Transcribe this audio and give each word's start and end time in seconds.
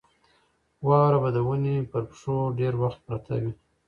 واوره 0.87 1.19
به 1.23 1.29
د 1.35 1.37
ونې 1.47 1.75
پر 1.91 2.03
پښو 2.09 2.37
ډېر 2.59 2.73
وخت 2.83 2.99
پرته 3.07 3.33
وي. 3.41 3.51